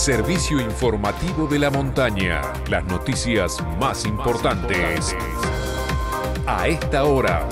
servicio 0.00 0.58
informativo 0.58 1.46
de 1.46 1.58
la 1.58 1.68
montaña. 1.68 2.40
Las 2.70 2.82
noticias 2.86 3.62
más 3.78 4.06
importantes. 4.06 5.14
A 6.46 6.68
esta 6.68 7.04
hora. 7.04 7.46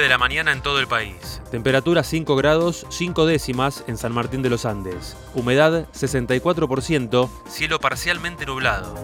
de 0.00 0.08
la 0.08 0.16
mañana 0.16 0.52
en 0.52 0.62
todo 0.62 0.80
el 0.80 0.86
país. 0.86 1.42
Temperatura 1.50 2.02
5 2.02 2.34
grados 2.34 2.86
5 2.88 3.26
décimas 3.26 3.84
en 3.86 3.98
San 3.98 4.12
Martín 4.12 4.40
de 4.40 4.48
los 4.48 4.64
Andes. 4.64 5.16
Humedad 5.34 5.86
64%. 5.92 7.28
Cielo 7.46 7.78
parcialmente 7.78 8.46
nublado. 8.46 8.94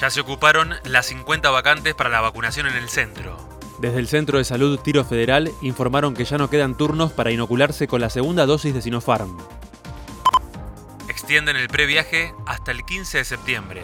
Ya 0.00 0.10
se 0.10 0.20
ocuparon 0.20 0.74
las 0.84 1.06
50 1.06 1.50
vacantes 1.50 1.92
para 1.94 2.08
la 2.08 2.20
vacunación 2.20 2.68
en 2.68 2.76
el 2.76 2.88
centro. 2.88 3.36
Desde 3.80 3.98
el 3.98 4.06
Centro 4.06 4.38
de 4.38 4.44
Salud 4.44 4.78
Tiro 4.78 5.04
Federal 5.04 5.50
informaron 5.60 6.14
que 6.14 6.24
ya 6.24 6.38
no 6.38 6.48
quedan 6.48 6.76
turnos 6.76 7.12
para 7.12 7.32
inocularse 7.32 7.88
con 7.88 8.00
la 8.00 8.08
segunda 8.08 8.46
dosis 8.46 8.74
de 8.74 8.82
Sinopharm. 8.82 9.36
Extienden 11.08 11.56
el 11.56 11.68
previaje 11.68 12.32
hasta 12.46 12.70
el 12.70 12.84
15 12.84 13.18
de 13.18 13.24
septiembre. 13.24 13.82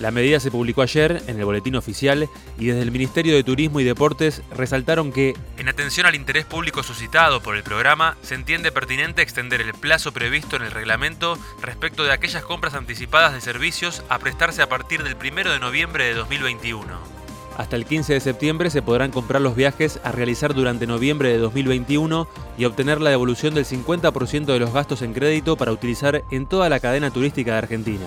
La 0.00 0.10
medida 0.10 0.40
se 0.40 0.50
publicó 0.50 0.82
ayer 0.82 1.22
en 1.26 1.38
el 1.38 1.44
boletín 1.46 1.74
oficial 1.74 2.28
y 2.58 2.66
desde 2.66 2.82
el 2.82 2.90
Ministerio 2.90 3.34
de 3.34 3.42
Turismo 3.42 3.80
y 3.80 3.84
Deportes 3.84 4.42
resaltaron 4.54 5.10
que, 5.10 5.34
en 5.56 5.68
atención 5.68 6.06
al 6.06 6.14
interés 6.14 6.44
público 6.44 6.82
suscitado 6.82 7.40
por 7.40 7.56
el 7.56 7.62
programa, 7.62 8.16
se 8.22 8.34
entiende 8.34 8.72
pertinente 8.72 9.22
extender 9.22 9.62
el 9.62 9.72
plazo 9.72 10.12
previsto 10.12 10.56
en 10.56 10.62
el 10.62 10.70
reglamento 10.70 11.38
respecto 11.62 12.04
de 12.04 12.12
aquellas 12.12 12.44
compras 12.44 12.74
anticipadas 12.74 13.32
de 13.32 13.40
servicios 13.40 14.02
a 14.10 14.18
prestarse 14.18 14.60
a 14.60 14.68
partir 14.68 15.02
del 15.02 15.16
1 15.16 15.50
de 15.50 15.60
noviembre 15.60 16.04
de 16.04 16.14
2021. 16.14 17.16
Hasta 17.56 17.76
el 17.76 17.86
15 17.86 18.12
de 18.12 18.20
septiembre 18.20 18.68
se 18.68 18.82
podrán 18.82 19.10
comprar 19.10 19.40
los 19.40 19.56
viajes 19.56 19.98
a 20.04 20.12
realizar 20.12 20.52
durante 20.52 20.86
noviembre 20.86 21.30
de 21.30 21.38
2021 21.38 22.28
y 22.58 22.66
obtener 22.66 23.00
la 23.00 23.08
devolución 23.08 23.54
del 23.54 23.64
50% 23.64 24.44
de 24.44 24.58
los 24.58 24.74
gastos 24.74 25.00
en 25.00 25.14
crédito 25.14 25.56
para 25.56 25.72
utilizar 25.72 26.22
en 26.30 26.46
toda 26.46 26.68
la 26.68 26.80
cadena 26.80 27.10
turística 27.10 27.52
de 27.52 27.58
Argentina. 27.58 28.06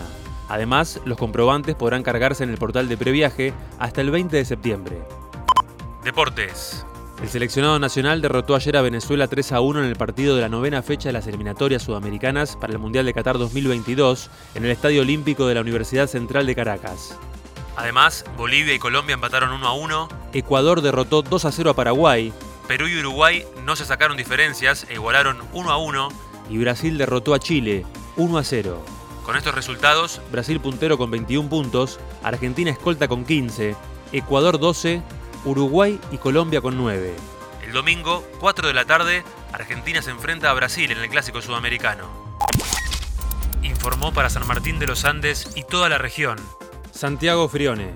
Además, 0.50 1.00
los 1.05 1.17
comprobantes 1.17 1.75
podrán 1.75 2.03
cargarse 2.03 2.44
en 2.44 2.50
el 2.50 2.58
portal 2.58 2.89
de 2.89 2.97
previaje 2.97 3.53
hasta 3.78 4.02
el 4.02 4.11
20 4.11 4.36
de 4.36 4.45
septiembre. 4.45 5.02
Deportes. 6.03 6.86
El 7.22 7.30
seleccionado 7.30 7.78
nacional 7.80 8.22
derrotó 8.22 8.55
ayer 8.55 8.77
a 8.77 8.81
Venezuela 8.81 9.27
3 9.27 9.52
a 9.52 9.59
1 9.59 9.80
en 9.81 9.86
el 9.86 9.95
partido 9.97 10.36
de 10.36 10.42
la 10.42 10.50
novena 10.50 10.81
fecha 10.81 11.09
de 11.09 11.14
las 11.14 11.27
eliminatorias 11.27 11.83
sudamericanas 11.83 12.55
para 12.55 12.73
el 12.73 12.80
Mundial 12.80 13.05
de 13.05 13.14
Qatar 13.14 13.38
2022 13.38 14.30
en 14.55 14.66
el 14.66 14.72
Estadio 14.72 15.02
Olímpico 15.02 15.45
de 15.45 15.55
la 15.55 15.61
Universidad 15.61 16.08
Central 16.08 16.45
de 16.45 16.55
Caracas. 16.55 17.17
Además, 17.75 18.23
Bolivia 18.38 18.73
y 18.73 18.80
Colombia 18.80 19.14
empataron 19.14 19.52
1 19.52 19.67
a 19.67 19.73
1. 19.73 20.09
Ecuador 20.33 20.81
derrotó 20.81 21.22
2 21.22 21.45
a 21.45 21.52
0 21.52 21.70
a 21.72 21.75
Paraguay. 21.75 22.33
Perú 22.67 22.88
y 22.88 23.00
Uruguay 23.00 23.45
no 23.66 23.75
se 23.75 23.86
sacaron 23.86 24.16
diferencias 24.16 24.88
e 24.89 24.94
igualaron 24.94 25.38
1 25.53 25.72
a 25.72 25.77
1. 25.77 26.09
Y 26.50 26.58
Brasil 26.58 26.97
derrotó 26.97 27.33
a 27.33 27.39
Chile 27.39 27.86
1 28.16 28.38
a 28.38 28.44
0. 28.44 28.98
Con 29.30 29.38
estos 29.38 29.53
resultados, 29.53 30.22
Brasil 30.31 30.59
puntero 30.59 30.97
con 30.97 31.11
21 31.11 31.49
puntos, 31.49 31.99
Argentina 32.23 32.72
escolta 32.72 33.08
con 33.08 33.25
15, 33.25 33.75
Ecuador 34.11 34.59
12, 34.59 35.03
Uruguay 35.45 35.99
y 36.11 36.17
Colombia 36.17 36.61
con 36.61 36.75
9. 36.75 37.13
El 37.63 37.71
domingo, 37.71 38.27
4 38.39 38.67
de 38.67 38.73
la 38.73 38.86
tarde, 38.86 39.23
Argentina 39.53 40.02
se 40.02 40.09
enfrenta 40.09 40.49
a 40.49 40.53
Brasil 40.55 40.91
en 40.91 40.97
el 40.97 41.09
Clásico 41.11 41.44
Sudamericano. 41.44 42.09
Informó 43.61 44.11
para 44.11 44.31
San 44.31 44.47
Martín 44.47 44.80
de 44.80 44.88
los 44.88 45.05
Andes 45.05 45.52
y 45.55 45.61
toda 45.61 45.89
la 45.89 45.99
región. 45.99 46.39
Santiago 46.89 47.47
Frione. 47.47 47.93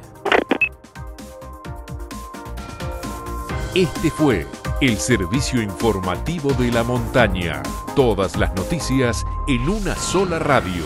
Este 3.74 4.12
fue 4.12 4.46
el 4.82 5.00
servicio 5.00 5.64
informativo 5.64 6.54
de 6.54 6.72
la 6.72 6.84
montaña. 6.84 7.64
Todas 7.96 8.38
las 8.38 8.54
noticias 8.54 9.26
en 9.48 9.68
una 9.68 9.96
sola 9.96 10.38
radio. 10.38 10.86